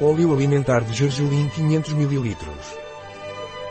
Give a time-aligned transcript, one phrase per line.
[0.00, 2.36] Óleo alimentar de gergelim 500 ml.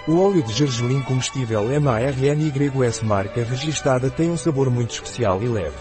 [0.08, 5.76] O óleo de gergelim comestível MARNYS marca registada tem um sabor muito especial e leve.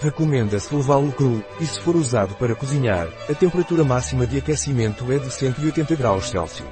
[0.00, 5.18] Recomenda-se levá-lo cru, e se for usado para cozinhar, a temperatura máxima de aquecimento é
[5.18, 6.66] de 180 graus Celsius.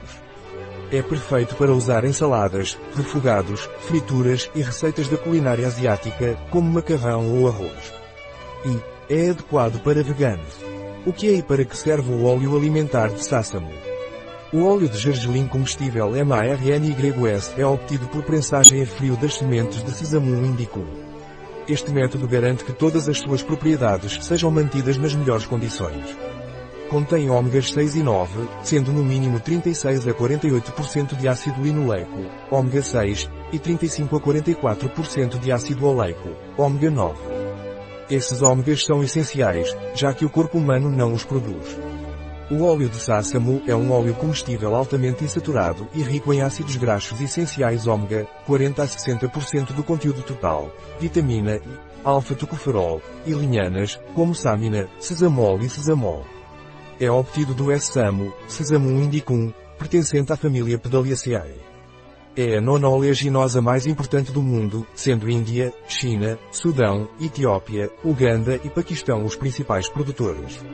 [0.91, 7.39] É perfeito para usar em saladas, refogados, frituras e receitas da culinária asiática, como macarrão
[7.39, 7.93] ou arroz.
[8.65, 10.78] E, é adequado para veganos.
[11.07, 13.71] O que é e para que serve o óleo alimentar de sássamo?
[14.53, 19.93] O óleo de gergelim comestível MARNYS é obtido por prensagem a frio das sementes de
[19.93, 20.85] Sesamum indicum.
[21.69, 26.17] Este método garante que todas as suas propriedades sejam mantidas nas melhores condições.
[26.89, 32.83] Contém ômegas 6 e 9, sendo no mínimo 36 a 48% de ácido linoleico, ômega
[32.83, 37.38] 6, e 35 a 44% de ácido oleico, ômega 9.
[38.11, 41.79] Esses ômegas são essenciais, já que o corpo humano não os produz.
[42.51, 47.21] O óleo de sássamo é um óleo comestível altamente insaturado e rico em ácidos graxos
[47.21, 51.63] essenciais ômega, 40 a 60% do conteúdo total, vitamina E,
[52.03, 56.25] alfa-tocoferol, e linhanas, como samina, sesamol e sesamol.
[56.99, 61.61] É obtido do S-samo, Sesamum indicum, pertencente à família Pedaliaceae.
[62.41, 68.71] É a nona oleaginosa mais importante do mundo, sendo Índia, China, Sudão, Etiópia, Uganda e
[68.71, 70.65] Paquistão os principais produtores.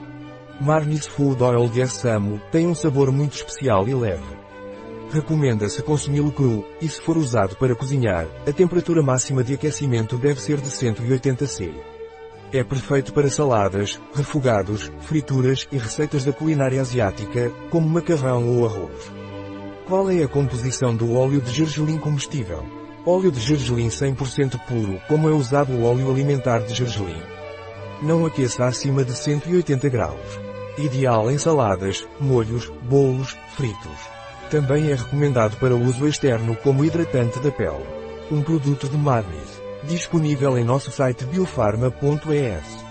[0.61, 4.37] Marnis Food Oil de Assamo tem um sabor muito especial e leve.
[5.11, 10.43] Recomenda-se consumi-lo cru, e se for usado para cozinhar, a temperatura máxima de aquecimento deve
[10.43, 11.73] ser de 180 C.
[12.53, 19.24] É perfeito para saladas, refogados, frituras e receitas da culinária asiática, como macarrão ou arroz.
[19.87, 22.65] Qual é a composição do óleo de gergelim comestível?
[23.05, 27.21] Óleo de gergelim 100% puro, como é usado o óleo alimentar de gergelim.
[28.01, 30.41] Não aqueça acima de 180 graus.
[30.79, 34.09] Ideal em saladas, molhos, bolos, fritos.
[34.51, 37.85] Também é recomendado para uso externo como hidratante da pele.
[38.31, 39.63] Um produto de Madness.
[39.83, 42.84] Disponível em nosso site biofarma.es.